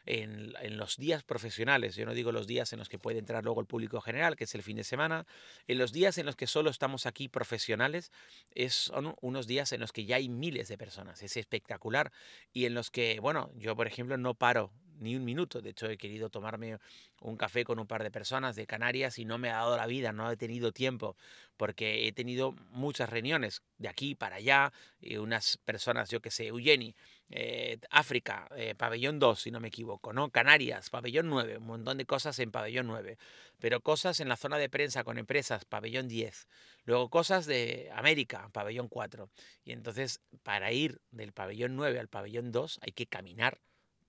en, 0.06 0.54
en, 0.60 0.76
los 0.78 0.96
días 0.96 1.22
profesionales. 1.22 1.94
Yo 1.96 2.06
no 2.06 2.14
digo 2.14 2.32
los 2.32 2.46
días 2.46 2.72
en 2.72 2.78
los 2.78 2.88
que 2.88 2.98
puede 2.98 3.18
entrar 3.18 3.44
luego 3.44 3.60
el 3.60 3.66
público 3.66 4.00
general, 4.00 4.36
que 4.36 4.44
es 4.44 4.54
el 4.54 4.62
fin 4.62 4.76
de 4.76 4.84
semana. 4.84 5.26
En 5.66 5.78
los 5.78 5.92
días 5.92 6.16
en 6.18 6.26
los 6.26 6.36
que 6.36 6.46
solo 6.46 6.70
estamos 6.70 7.06
aquí 7.06 7.28
profesionales, 7.28 8.10
es, 8.52 8.74
son 8.74 9.14
unos 9.20 9.46
días 9.46 9.72
en 9.72 9.80
los 9.80 9.92
que 9.92 10.06
ya 10.06 10.16
hay 10.16 10.28
miles 10.28 10.68
de 10.68 10.78
personas. 10.78 11.22
Es 11.22 11.36
espectacular. 11.36 12.12
Y 12.52 12.64
en 12.64 12.74
los 12.74 12.90
que, 12.90 13.20
bueno, 13.20 13.50
yo 13.56 13.76
por 13.76 13.86
ejemplo 13.86 14.16
no 14.16 14.34
paro 14.34 14.72
ni 14.98 15.16
un 15.16 15.24
minuto. 15.24 15.60
De 15.60 15.70
hecho, 15.70 15.88
he 15.88 15.96
querido 15.96 16.30
tomarme 16.30 16.78
un 17.20 17.36
café 17.36 17.64
con 17.64 17.78
un 17.78 17.86
par 17.86 18.02
de 18.02 18.10
personas 18.10 18.56
de 18.56 18.66
Canarias 18.66 19.18
y 19.18 19.24
no 19.24 19.38
me 19.38 19.50
ha 19.50 19.56
dado 19.56 19.76
la 19.76 19.86
vida, 19.86 20.12
no 20.12 20.30
he 20.30 20.36
tenido 20.36 20.72
tiempo, 20.72 21.16
porque 21.56 22.06
he 22.06 22.12
tenido 22.12 22.52
muchas 22.70 23.08
reuniones 23.08 23.62
de 23.78 23.88
aquí 23.88 24.14
para 24.14 24.36
allá, 24.36 24.72
y 25.00 25.16
unas 25.16 25.58
personas, 25.58 26.10
yo 26.10 26.20
que 26.20 26.30
sé, 26.30 26.48
Eugeni, 26.48 26.94
eh, 27.30 27.78
África, 27.90 28.48
eh, 28.56 28.74
pabellón 28.74 29.18
2, 29.18 29.40
si 29.40 29.50
no 29.50 29.60
me 29.60 29.68
equivoco, 29.68 30.12
¿no? 30.12 30.30
Canarias, 30.30 30.90
pabellón 30.90 31.28
9, 31.28 31.58
un 31.58 31.66
montón 31.66 31.98
de 31.98 32.04
cosas 32.04 32.38
en 32.38 32.50
pabellón 32.50 32.86
9, 32.86 33.16
pero 33.58 33.80
cosas 33.80 34.20
en 34.20 34.28
la 34.28 34.36
zona 34.36 34.58
de 34.58 34.68
prensa 34.68 35.04
con 35.04 35.18
empresas, 35.18 35.64
pabellón 35.64 36.08
10, 36.08 36.48
luego 36.84 37.08
cosas 37.08 37.46
de 37.46 37.90
América, 37.94 38.50
pabellón 38.52 38.88
4, 38.88 39.30
y 39.64 39.72
entonces 39.72 40.20
para 40.42 40.72
ir 40.72 41.00
del 41.10 41.32
pabellón 41.32 41.76
9 41.76 41.98
al 41.98 42.08
pabellón 42.08 42.52
2 42.52 42.80
hay 42.82 42.92
que 42.92 43.06
caminar 43.06 43.60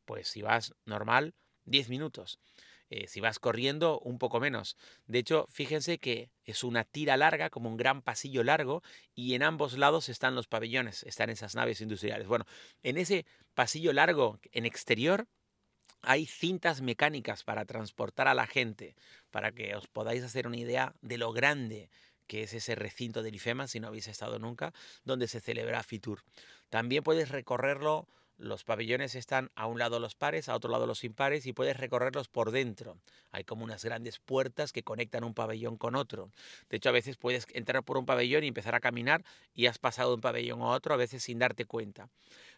pues 0.05 0.27
si 0.27 0.41
vas 0.41 0.74
normal, 0.85 1.33
10 1.65 1.89
minutos. 1.89 2.39
Eh, 2.89 3.07
si 3.07 3.19
vas 3.19 3.39
corriendo, 3.39 4.00
un 4.00 4.19
poco 4.19 4.39
menos. 4.39 4.77
De 5.07 5.17
hecho, 5.19 5.47
fíjense 5.50 5.97
que 5.97 6.29
es 6.43 6.63
una 6.63 6.83
tira 6.83 7.17
larga, 7.17 7.50
como 7.50 7.67
un 7.67 7.77
gran 7.77 8.03
pasillo 8.03 8.43
largo, 8.43 8.83
y 9.15 9.33
en 9.33 9.41
ambos 9.41 9.77
lados 9.77 10.07
están 10.07 10.35
los 10.35 10.47
pabellones, 10.47 11.03
están 11.03 11.31
esas 11.31 11.55
naves 11.55 11.81
industriales. 11.81 12.27
Bueno, 12.27 12.45
en 12.83 12.97
ese 12.97 13.25
pasillo 13.55 13.91
largo, 13.91 14.39
en 14.51 14.65
exterior, 14.65 15.27
hay 16.01 16.27
cintas 16.27 16.81
mecánicas 16.81 17.43
para 17.43 17.65
transportar 17.65 18.27
a 18.27 18.35
la 18.35 18.45
gente, 18.45 18.95
para 19.31 19.51
que 19.51 19.75
os 19.75 19.88
podáis 19.88 20.24
hacer 20.24 20.45
una 20.45 20.57
idea 20.57 20.93
de 21.01 21.17
lo 21.17 21.33
grande 21.33 21.89
que 22.27 22.43
es 22.43 22.53
ese 22.53 22.75
recinto 22.75 23.24
del 23.24 23.35
IFEMA, 23.35 23.67
si 23.67 23.79
no 23.79 23.88
habéis 23.88 24.07
estado 24.07 24.39
nunca, 24.39 24.74
donde 25.03 25.27
se 25.27 25.41
celebra 25.41 25.83
FITUR. 25.83 26.24
También 26.69 27.03
puedes 27.03 27.29
recorrerlo 27.29 28.07
los 28.38 28.63
pabellones 28.63 29.15
están 29.15 29.50
a 29.56 29.68
un 29.68 29.80
lado 29.80 30.00
los 30.00 30.15
pares, 30.15 30.50
a 30.50 30.56
otro 30.56 30.70
lado 30.70 30.86
los 30.86 31.04
impares 31.04 31.46
y 31.46 31.54
puedes 31.54 31.77
recorrerlos 31.77 32.27
por 32.27 32.51
dentro. 32.51 32.98
Hay 33.32 33.44
como 33.44 33.63
unas 33.63 33.84
grandes 33.84 34.20
puertas 34.20 34.74
que 34.74 34.84
conectan 34.84 35.24
un 35.24 35.34
pabellón 35.34 35.77
con 35.77 35.96
otro. 35.96 36.32
De 36.70 36.77
hecho, 36.77 36.89
a 36.89 36.94
veces 36.94 37.18
puedes 37.18 37.48
entrar 37.54 37.84
por 37.84 37.98
un 37.98 38.06
pabellón 38.06 38.44
y 38.44 38.48
empezar 38.48 38.75
a 38.75 38.80
caminar 38.80 39.24
y 39.54 39.68
has 39.68 39.77
pasado 39.77 40.10
de 40.10 40.15
un 40.15 40.22
pabellón 40.22 40.62
a 40.62 40.68
otro, 40.68 40.94
a 40.94 40.98
veces 40.98 41.24
sin 41.24 41.39
darte 41.39 41.65
cuenta. 41.65 42.10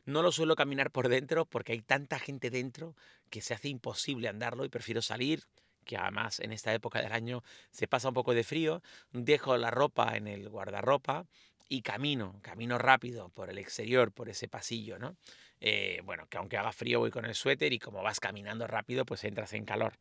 No 0.06 0.22
lo 0.22 0.32
suelo 0.32 0.56
caminar 0.56 0.92
por 0.92 1.10
dentro 1.10 1.46
porque 1.46 1.74
hay 1.74 1.82
tanta 1.82 2.20
gente 2.20 2.50
dentro 2.50 2.96
que 3.30 3.42
se 3.42 3.54
hace 3.54 3.70
imposible 3.70 4.28
andarlo 4.30 4.66
y 4.66 4.70
prefiero 4.70 5.02
salir 5.02 5.44
que 5.86 5.98
además 5.98 6.40
en 6.40 6.52
esta 6.52 6.74
época 6.74 7.02
del 7.02 7.14
año 7.14 7.44
se 7.72 7.88
pasa 7.88 8.10
un 8.10 8.14
poco 8.14 8.34
de 8.34 8.44
frío, 8.44 8.84
dejo 9.14 9.56
la 9.58 9.72
ropa 9.72 10.18
en 10.18 10.28
el 10.28 10.50
guardarropa 10.50 11.26
y 11.70 11.82
camino, 11.82 12.40
camino 12.42 12.78
rápido 12.78 13.30
por 13.30 13.50
el 13.50 13.58
exterior, 13.58 14.12
por 14.12 14.30
ese 14.30 14.48
pasillo, 14.48 15.00
¿no? 15.00 15.16
Eh, 15.60 16.02
bueno, 16.06 16.28
que 16.30 16.38
aunque 16.38 16.58
haga 16.58 16.72
frío 16.72 17.00
voy 17.00 17.10
con 17.10 17.26
el 17.26 17.34
suéter 17.34 17.74
y 17.74 17.80
como 17.80 18.04
vas 18.04 18.20
caminando 18.20 18.68
rápido, 18.68 19.06
pues 19.06 19.24
entras 19.24 19.54
en 19.54 19.66
calor. 19.66 19.94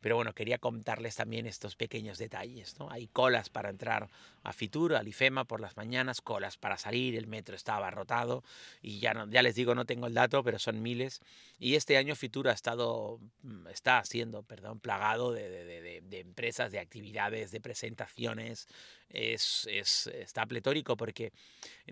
Pero 0.00 0.16
bueno, 0.16 0.32
quería 0.34 0.58
contarles 0.58 1.16
también 1.16 1.46
estos 1.46 1.76
pequeños 1.76 2.16
detalles, 2.16 2.78
¿no? 2.78 2.90
Hay 2.90 3.06
colas 3.08 3.50
para 3.50 3.68
entrar 3.68 4.08
a 4.42 4.52
Fitur, 4.52 4.94
al 4.94 5.08
IFEMA 5.08 5.44
por 5.44 5.60
las 5.60 5.76
mañanas, 5.76 6.20
colas 6.22 6.56
para 6.56 6.78
salir, 6.78 7.16
el 7.16 7.26
metro 7.26 7.54
estaba 7.54 7.78
abarrotado 7.78 8.42
y 8.80 9.00
ya, 9.00 9.12
no, 9.12 9.28
ya 9.28 9.42
les 9.42 9.54
digo, 9.56 9.74
no 9.74 9.84
tengo 9.84 10.06
el 10.06 10.14
dato, 10.14 10.42
pero 10.42 10.58
son 10.58 10.80
miles. 10.80 11.20
Y 11.58 11.74
este 11.74 11.98
año 11.98 12.14
Fitur 12.14 12.48
ha 12.48 12.52
estado, 12.52 13.18
mm, 13.42 13.66
está 13.68 14.02
siendo, 14.04 14.42
perdón, 14.42 14.80
plagado 14.80 15.32
de, 15.32 15.50
de, 15.50 16.00
de 16.00 16.20
empresas, 16.20 16.72
de 16.72 16.78
actividades, 16.78 17.50
de 17.50 17.60
presentaciones, 17.60 18.68
es, 19.10 19.66
es, 19.70 20.06
está 20.06 20.46
pletórico 20.46 20.96
porque 20.96 21.32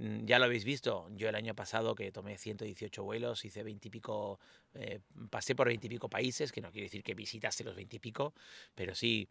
mm, 0.01 0.25
ya 0.25 0.39
lo 0.39 0.47
habéis 0.47 0.65
visto, 0.65 1.09
yo 1.17 1.29
el 1.29 1.35
año 1.35 1.55
pasado 1.55 1.95
que 1.95 2.13
tomé 2.13 2.39
118 2.39 3.03
vuelos, 3.09 3.45
hice 3.45 3.63
20 3.63 3.89
y 3.89 3.91
pico, 3.91 4.39
eh, 4.75 5.01
pasé 5.31 5.55
por 5.55 5.69
20 5.69 5.87
y 5.87 5.91
pico 5.91 6.09
países, 6.09 6.53
que 6.53 6.61
no 6.61 6.71
quiere 6.71 6.87
decir 6.87 7.03
que 7.03 7.15
visitaste 7.15 7.65
los 7.65 7.75
20 7.75 7.97
y 7.97 8.01
pico, 8.01 8.35
pero 8.75 8.95
sí 8.95 9.27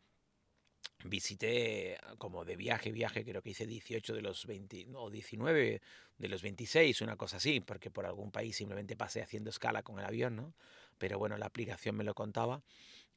visité 1.05 1.97
como 2.17 2.43
de 2.45 2.55
viaje, 2.55 2.91
viaje, 2.91 3.23
creo 3.23 3.41
que 3.41 3.51
hice 3.51 3.65
18 3.65 4.13
de 4.13 4.21
los 4.21 4.45
20, 4.45 4.87
o 4.95 5.09
19 5.09 5.81
de 6.17 6.27
los 6.27 6.41
26, 6.41 7.01
una 7.01 7.15
cosa 7.15 7.37
así, 7.37 7.59
porque 7.59 7.91
por 7.91 8.05
algún 8.05 8.31
país 8.31 8.55
simplemente 8.55 8.95
pasé 8.95 9.21
haciendo 9.21 9.49
escala 9.49 9.83
con 9.83 9.99
el 9.99 10.05
avión, 10.05 10.35
¿no? 10.35 10.53
Pero 10.97 11.19
bueno, 11.19 11.37
la 11.37 11.45
aplicación 11.45 11.95
me 11.95 12.03
lo 12.03 12.15
contaba. 12.15 12.63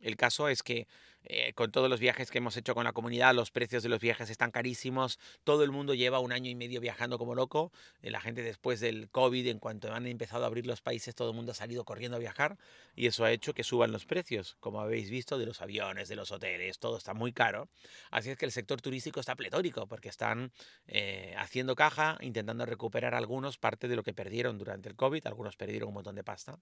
El 0.01 0.17
caso 0.17 0.49
es 0.49 0.63
que 0.63 0.87
eh, 1.25 1.53
con 1.53 1.71
todos 1.71 1.91
los 1.91 2.01
viajes 2.01 2.31
que 2.31 2.39
hemos 2.39 2.57
hecho 2.57 2.75
con 2.75 2.85
la 2.85 2.93
comunidad, 2.93 3.35
los 3.35 3.51
precios 3.51 3.83
de 3.83 3.91
los 3.91 4.01
viajes 4.01 4.31
están 4.31 4.51
carísimos, 4.51 5.19
todo 5.45 5.65
el 5.65 5.71
mundo 5.71 5.95
lleva 5.95 6.19
un 6.19 6.33
año 6.33 6.51
y 6.51 6.55
medio 6.55 6.81
viajando 6.81 7.19
como 7.19 7.35
loco, 7.35 7.73
eh, 8.01 8.11
la 8.11 8.21
gente 8.21 8.43
después 8.43 8.81
del 8.81 9.11
COVID, 9.11 9.47
en 9.49 9.59
cuanto 9.59 9.93
han 9.93 10.07
empezado 10.07 10.45
a 10.45 10.47
abrir 10.47 10.67
los 10.67 10.81
países, 10.81 11.15
todo 11.15 11.31
el 11.31 11.37
mundo 11.37 11.53
ha 11.53 11.55
salido 11.55 11.85
corriendo 11.85 12.17
a 12.17 12.21
viajar 12.21 12.57
y 12.97 13.07
eso 13.07 13.25
ha 13.25 13.33
hecho 13.33 13.53
que 13.53 13.65
suban 13.65 13.93
los 13.93 14.07
precios, 14.07 14.57
como 14.61 14.81
habéis 14.81 15.11
visto, 15.11 15.39
de 15.39 15.45
los 15.45 15.61
aviones, 15.61 16.09
de 16.09 16.17
los 16.17 16.31
hoteles, 16.33 16.79
todo 16.79 16.97
está 16.97 17.13
muy 17.13 17.33
caro. 17.33 17.69
Así 18.11 18.31
es 18.31 18.39
que 18.39 18.47
el 18.47 18.53
sector 18.53 18.81
turístico 18.81 19.21
está 19.21 19.37
pletórico 19.37 19.87
porque 19.87 20.09
están 20.09 20.53
eh, 20.87 21.35
haciendo 21.37 21.75
caja, 21.75 22.17
intentando 22.23 22.65
recuperar 22.65 23.15
algunos 23.15 23.59
parte 23.59 23.89
de 23.89 23.97
lo 23.97 24.03
que 24.03 24.15
perdieron 24.15 24.57
durante 24.57 24.89
el 24.89 24.97
COVID, 24.97 25.27
algunos 25.27 25.57
perdieron 25.57 25.89
un 25.89 25.95
montón 25.95 26.15
de 26.15 26.25
pasta. 26.25 26.59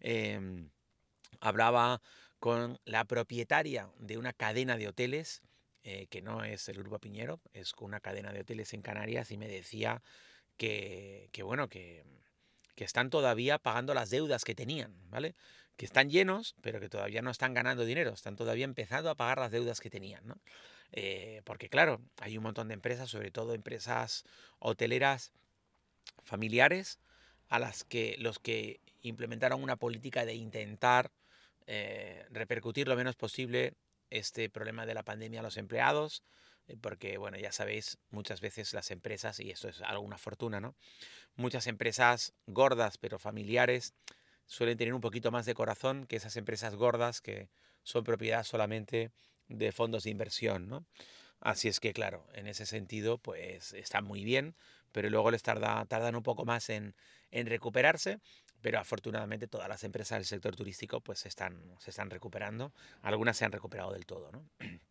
Em, 0.00 0.70
hablaba 1.40 2.00
con 2.38 2.78
la 2.84 3.04
propietaria 3.04 3.90
de 3.98 4.18
una 4.18 4.32
cadena 4.32 4.76
de 4.76 4.88
hoteles, 4.88 5.42
eh, 5.82 6.06
que 6.08 6.22
no 6.22 6.44
es 6.44 6.68
el 6.68 6.78
Grupo 6.78 6.98
Piñero, 6.98 7.40
es 7.52 7.72
una 7.80 8.00
cadena 8.00 8.32
de 8.32 8.40
hoteles 8.40 8.72
en 8.74 8.82
Canarias, 8.82 9.30
y 9.30 9.38
me 9.38 9.48
decía 9.48 10.02
que, 10.56 11.28
que 11.32 11.42
bueno, 11.42 11.68
que, 11.68 12.04
que 12.74 12.84
están 12.84 13.10
todavía 13.10 13.58
pagando 13.58 13.94
las 13.94 14.10
deudas 14.10 14.44
que 14.44 14.54
tenían, 14.54 14.94
¿vale? 15.10 15.34
Que 15.76 15.84
están 15.84 16.10
llenos, 16.10 16.54
pero 16.60 16.80
que 16.80 16.88
todavía 16.88 17.22
no 17.22 17.30
están 17.30 17.54
ganando 17.54 17.84
dinero, 17.84 18.12
están 18.12 18.36
todavía 18.36 18.64
empezando 18.64 19.10
a 19.10 19.14
pagar 19.14 19.38
las 19.38 19.50
deudas 19.50 19.80
que 19.80 19.90
tenían, 19.90 20.26
¿no? 20.26 20.38
Eh, 20.92 21.42
porque 21.44 21.68
claro, 21.68 22.00
hay 22.20 22.36
un 22.36 22.44
montón 22.44 22.68
de 22.68 22.74
empresas, 22.74 23.10
sobre 23.10 23.30
todo 23.30 23.54
empresas 23.54 24.24
hoteleras 24.58 25.32
familiares, 26.22 26.98
a 27.48 27.58
las 27.58 27.84
que 27.84 28.16
los 28.18 28.38
que 28.38 28.80
implementaron 29.02 29.62
una 29.62 29.76
política 29.76 30.24
de 30.24 30.34
intentar 30.34 31.10
eh, 31.70 32.24
repercutir 32.30 32.88
lo 32.88 32.96
menos 32.96 33.14
posible 33.14 33.74
este 34.08 34.48
problema 34.48 34.86
de 34.86 34.94
la 34.94 35.02
pandemia 35.02 35.40
a 35.40 35.42
los 35.42 35.58
empleados, 35.58 36.22
eh, 36.66 36.78
porque, 36.80 37.18
bueno, 37.18 37.36
ya 37.36 37.52
sabéis, 37.52 37.98
muchas 38.08 38.40
veces 38.40 38.72
las 38.72 38.90
empresas, 38.90 39.38
y 39.38 39.50
esto 39.50 39.68
es 39.68 39.82
algo 39.82 40.02
una 40.02 40.16
fortuna, 40.16 40.60
¿no? 40.60 40.76
Muchas 41.36 41.66
empresas 41.66 42.32
gordas 42.46 42.96
pero 42.96 43.18
familiares 43.18 43.92
suelen 44.46 44.78
tener 44.78 44.94
un 44.94 45.02
poquito 45.02 45.30
más 45.30 45.44
de 45.44 45.52
corazón 45.52 46.06
que 46.06 46.16
esas 46.16 46.38
empresas 46.38 46.74
gordas 46.74 47.20
que 47.20 47.50
son 47.82 48.02
propiedad 48.02 48.44
solamente 48.44 49.10
de 49.48 49.70
fondos 49.70 50.04
de 50.04 50.10
inversión, 50.10 50.70
¿no? 50.70 50.86
Así 51.38 51.68
es 51.68 51.80
que, 51.80 51.92
claro, 51.92 52.26
en 52.32 52.46
ese 52.46 52.64
sentido, 52.64 53.18
pues 53.18 53.74
están 53.74 54.06
muy 54.06 54.24
bien, 54.24 54.56
pero 54.90 55.10
luego 55.10 55.30
les 55.30 55.42
tarda, 55.42 55.84
tardan 55.84 56.16
un 56.16 56.22
poco 56.22 56.46
más 56.46 56.70
en, 56.70 56.94
en 57.30 57.46
recuperarse 57.46 58.20
pero 58.60 58.78
afortunadamente 58.78 59.46
todas 59.46 59.68
las 59.68 59.84
empresas 59.84 60.18
del 60.18 60.26
sector 60.26 60.56
turístico 60.56 61.00
pues 61.00 61.26
están, 61.26 61.76
se 61.78 61.90
están 61.90 62.10
recuperando, 62.10 62.72
algunas 63.02 63.36
se 63.36 63.44
han 63.44 63.52
recuperado 63.52 63.92
del 63.92 64.06
todo, 64.06 64.30
¿no? 64.32 64.44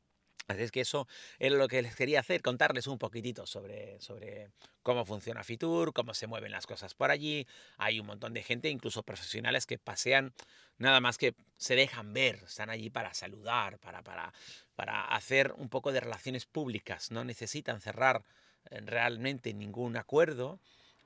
Así 0.48 0.62
es 0.62 0.72
que 0.72 0.80
eso 0.80 1.10
es 1.40 1.52
lo 1.52 1.68
que 1.68 1.82
les 1.82 1.94
quería 1.96 2.22
hacer, 2.22 2.42
contarles 2.42 2.88
un 2.88 2.98
poquitito 2.98 3.46
sobre, 3.46 4.00
sobre 4.00 4.50
cómo 4.82 5.04
funciona 5.04 5.44
Fitur, 5.44 5.92
cómo 5.92 6.14
se 6.14 6.26
mueven 6.26 6.54
las 6.54 6.66
cosas 6.66 6.94
por 6.94 7.12
allí. 7.12 7.46
Hay 7.78 8.00
un 8.00 8.08
montón 8.08 8.34
de 8.34 8.44
gente, 8.44 8.70
incluso 8.70 9.04
profesionales, 9.04 9.66
que 9.66 9.78
pasean 9.78 10.34
nada 10.78 11.02
más 11.02 11.18
que 11.18 11.36
se 11.58 11.76
dejan 11.76 12.14
ver, 12.14 12.44
están 12.46 12.70
allí 12.70 12.90
para 12.90 13.14
saludar, 13.14 13.78
para, 13.80 14.04
para, 14.04 14.34
para 14.78 15.04
hacer 15.08 15.54
un 15.58 15.68
poco 15.68 15.92
de 15.92 16.00
relaciones 16.00 16.46
públicas. 16.46 17.12
No 17.12 17.26
necesitan 17.26 17.82
cerrar 17.82 18.24
eh, 18.70 18.80
realmente 18.86 19.54
ningún 19.54 19.98
acuerdo, 19.98 20.62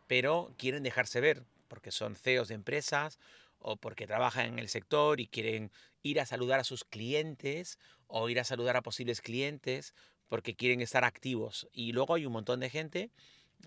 pero 0.06 0.53
quieren 0.60 0.84
dejarse 0.84 1.20
ver 1.20 1.46
porque 1.71 1.91
son 1.91 2.17
CEOs 2.17 2.49
de 2.49 2.55
empresas 2.55 3.17
o 3.57 3.77
porque 3.77 4.05
trabajan 4.05 4.47
en 4.47 4.59
el 4.59 4.67
sector 4.67 5.21
y 5.21 5.27
quieren 5.27 5.71
ir 6.03 6.19
a 6.19 6.25
saludar 6.25 6.59
a 6.59 6.65
sus 6.65 6.83
clientes 6.83 7.79
o 8.07 8.27
ir 8.27 8.41
a 8.41 8.43
saludar 8.43 8.75
a 8.75 8.81
posibles 8.81 9.21
clientes 9.21 9.93
porque 10.27 10.57
quieren 10.57 10.81
estar 10.81 11.05
activos. 11.05 11.69
Y 11.71 11.93
luego 11.93 12.15
hay 12.15 12.25
un 12.25 12.33
montón 12.33 12.59
de 12.59 12.69
gente, 12.69 13.09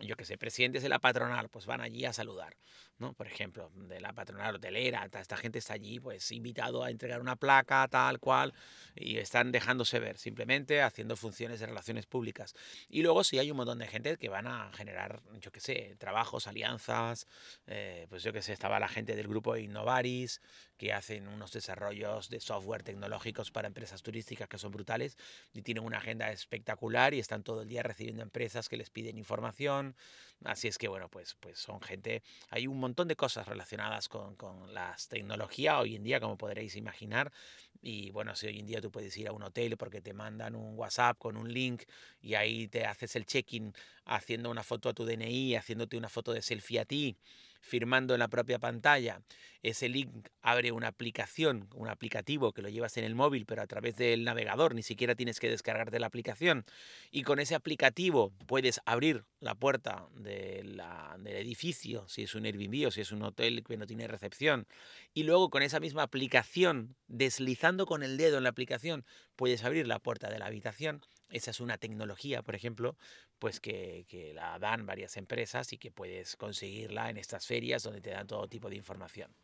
yo 0.00 0.16
que 0.16 0.24
sé, 0.24 0.38
presidentes 0.38 0.82
de 0.82 0.88
la 0.88 0.98
patronal, 0.98 1.48
pues 1.48 1.66
van 1.66 1.80
allí 1.80 2.04
a 2.04 2.12
saludar. 2.12 2.56
¿no? 2.98 3.12
Por 3.12 3.26
ejemplo, 3.26 3.70
de 3.74 4.00
la 4.00 4.12
patronal 4.12 4.54
hotelera, 4.54 5.08
esta 5.12 5.36
gente 5.36 5.58
está 5.58 5.74
allí 5.74 5.98
pues 5.98 6.30
invitado 6.30 6.84
a 6.84 6.90
entregar 6.90 7.20
una 7.20 7.36
placa, 7.36 7.86
tal 7.88 8.20
cual, 8.20 8.54
y 8.94 9.18
están 9.18 9.50
dejándose 9.50 9.98
ver, 9.98 10.16
simplemente 10.18 10.80
haciendo 10.80 11.16
funciones 11.16 11.60
de 11.60 11.66
relaciones 11.66 12.06
públicas. 12.06 12.54
Y 12.88 13.02
luego 13.02 13.24
sí 13.24 13.38
hay 13.38 13.50
un 13.50 13.56
montón 13.56 13.78
de 13.78 13.88
gente 13.88 14.16
que 14.16 14.28
van 14.28 14.46
a 14.46 14.70
generar, 14.72 15.22
yo 15.40 15.50
qué 15.50 15.60
sé, 15.60 15.96
trabajos, 15.98 16.46
alianzas, 16.46 17.26
eh, 17.66 18.06
pues 18.08 18.22
yo 18.22 18.32
qué 18.32 18.42
sé, 18.42 18.52
estaba 18.52 18.78
la 18.78 18.88
gente 18.88 19.16
del 19.16 19.26
grupo 19.26 19.56
Innovaris, 19.56 20.40
que 20.76 20.92
hacen 20.92 21.28
unos 21.28 21.52
desarrollos 21.52 22.28
de 22.28 22.40
software 22.40 22.82
tecnológicos 22.82 23.50
para 23.50 23.68
empresas 23.68 24.02
turísticas 24.02 24.48
que 24.48 24.58
son 24.58 24.72
brutales 24.72 25.16
y 25.52 25.62
tienen 25.62 25.84
una 25.84 25.98
agenda 25.98 26.30
espectacular 26.30 27.14
y 27.14 27.20
están 27.20 27.42
todo 27.42 27.62
el 27.62 27.68
día 27.68 27.82
recibiendo 27.82 28.22
empresas 28.22 28.68
que 28.68 28.76
les 28.76 28.90
piden 28.90 29.18
información. 29.18 29.83
Así 30.44 30.68
es 30.68 30.76
que, 30.78 30.88
bueno, 30.88 31.08
pues, 31.08 31.36
pues 31.40 31.58
son 31.58 31.80
gente, 31.80 32.22
hay 32.50 32.66
un 32.66 32.78
montón 32.78 33.08
de 33.08 33.16
cosas 33.16 33.48
relacionadas 33.48 34.08
con, 34.08 34.36
con 34.36 34.74
las 34.74 35.08
tecnologías 35.08 35.76
hoy 35.80 35.96
en 35.96 36.04
día, 36.04 36.20
como 36.20 36.36
podréis 36.36 36.76
imaginar. 36.76 37.32
Y 37.80 38.10
bueno, 38.10 38.34
si 38.34 38.46
hoy 38.46 38.58
en 38.58 38.66
día 38.66 38.80
tú 38.80 38.90
puedes 38.90 39.16
ir 39.16 39.28
a 39.28 39.32
un 39.32 39.42
hotel 39.42 39.76
porque 39.76 40.00
te 40.00 40.12
mandan 40.12 40.54
un 40.54 40.78
WhatsApp 40.78 41.18
con 41.18 41.36
un 41.36 41.52
link 41.52 41.84
y 42.20 42.34
ahí 42.34 42.68
te 42.68 42.84
haces 42.86 43.16
el 43.16 43.26
check-in 43.26 43.74
haciendo 44.04 44.50
una 44.50 44.62
foto 44.62 44.88
a 44.88 44.94
tu 44.94 45.04
DNI, 45.04 45.56
haciéndote 45.56 45.96
una 45.96 46.08
foto 46.08 46.32
de 46.32 46.42
selfie 46.42 46.80
a 46.80 46.84
ti 46.84 47.16
firmando 47.64 48.14
en 48.14 48.20
la 48.20 48.28
propia 48.28 48.58
pantalla. 48.58 49.22
Ese 49.62 49.88
link 49.88 50.28
abre 50.42 50.72
una 50.72 50.88
aplicación, 50.88 51.70
un 51.74 51.88
aplicativo 51.88 52.52
que 52.52 52.60
lo 52.60 52.68
llevas 52.68 52.98
en 52.98 53.04
el 53.04 53.14
móvil, 53.14 53.46
pero 53.46 53.62
a 53.62 53.66
través 53.66 53.96
del 53.96 54.22
navegador, 54.22 54.74
ni 54.74 54.82
siquiera 54.82 55.14
tienes 55.14 55.40
que 55.40 55.48
descargarte 55.48 55.98
la 55.98 56.06
aplicación. 56.06 56.66
Y 57.10 57.22
con 57.22 57.38
ese 57.38 57.54
aplicativo 57.54 58.30
puedes 58.46 58.82
abrir 58.84 59.24
la 59.40 59.54
puerta 59.54 60.06
del 60.16 60.78
edificio, 61.24 62.06
si 62.08 62.24
es 62.24 62.34
un 62.34 62.44
Airbnb 62.44 62.88
o 62.88 62.90
si 62.90 63.00
es 63.00 63.10
un 63.10 63.22
hotel 63.22 63.64
que 63.64 63.78
no 63.78 63.86
tiene 63.86 64.06
recepción. 64.06 64.66
Y 65.14 65.22
luego 65.22 65.48
con 65.48 65.62
esa 65.62 65.80
misma 65.80 66.02
aplicación, 66.02 66.94
deslizando 67.08 67.86
con 67.86 68.02
el 68.02 68.18
dedo 68.18 68.36
en 68.36 68.42
la 68.42 68.50
aplicación, 68.50 69.06
puedes 69.36 69.64
abrir 69.64 69.86
la 69.86 69.98
puerta 69.98 70.30
de 70.30 70.38
la 70.38 70.46
habitación 70.46 71.02
esa 71.34 71.50
es 71.50 71.58
una 71.58 71.78
tecnología, 71.78 72.42
por 72.42 72.54
ejemplo, 72.54 72.96
pues 73.40 73.58
que, 73.58 74.06
que, 74.08 74.32
la 74.34 74.56
dan 74.60 74.86
varias 74.86 75.16
empresas 75.16 75.72
y 75.72 75.78
que 75.78 75.90
puedes 75.90 76.36
conseguirla 76.36 77.10
en 77.10 77.16
estas 77.16 77.44
ferias 77.44 77.82
donde 77.82 78.00
te 78.00 78.10
dan 78.10 78.28
todo 78.28 78.48
tipo 78.48 78.70
de 78.70 78.76
información. 78.76 79.34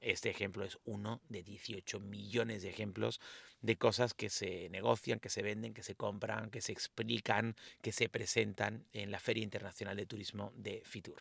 Este 0.00 0.30
ejemplo 0.30 0.64
es 0.64 0.78
uno 0.84 1.20
de 1.28 1.44
18 1.44 2.00
millones 2.00 2.62
de 2.62 2.70
ejemplos 2.70 3.20
de 3.62 3.76
cosas 3.76 4.14
que 4.14 4.30
se 4.30 4.68
negocian, 4.70 5.20
que 5.20 5.28
se 5.28 5.42
venden, 5.42 5.74
que 5.74 5.84
se 5.84 5.94
compran, 5.94 6.50
que 6.50 6.60
se 6.60 6.72
explican, 6.72 7.54
que 7.82 7.92
se 7.92 8.08
presentan 8.08 8.84
en 8.92 9.12
la 9.12 9.20
Feria 9.20 9.44
Internacional 9.44 9.96
de 9.96 10.06
Turismo 10.06 10.52
de 10.56 10.82
Fitur. 10.84 11.20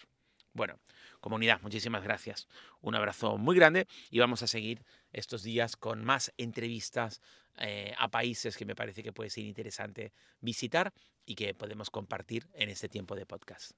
Bueno, 0.58 0.80
comunidad, 1.20 1.62
muchísimas 1.62 2.04
gracias. 2.04 2.48
Un 2.82 2.96
abrazo 2.96 3.38
muy 3.38 3.56
grande 3.56 3.88
y 4.10 4.18
vamos 4.18 4.42
a 4.42 4.48
seguir 4.48 4.84
estos 5.12 5.44
días 5.44 5.78
con 5.78 6.04
más 6.04 6.34
entrevistas 6.36 7.22
eh, 7.60 7.94
a 7.96 8.10
países 8.10 8.58
que 8.58 8.66
me 8.66 8.76
parece 8.76 9.04
que 9.04 9.14
puede 9.14 9.30
ser 9.30 9.44
interesante 9.44 10.14
visitar 10.42 10.94
y 11.28 11.36
que 11.36 11.54
podemos 11.54 11.92
compartir 11.92 12.50
en 12.54 12.70
este 12.70 12.90
tiempo 12.90 13.16
de 13.16 13.28
podcast. 13.28 13.74